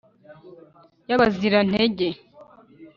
ya 1.09 1.15
bazira-ntege 1.19 2.07